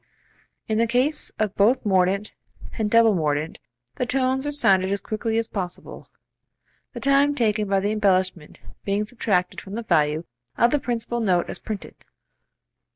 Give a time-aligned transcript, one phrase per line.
[0.67, 2.31] In the case of both mordent
[2.75, 3.59] and double mordent
[3.97, 6.09] the tones are sounded as quickly as possible,
[6.93, 10.23] the time taken by the embellishment being subtracted from the value
[10.57, 11.93] of the principal note as printed.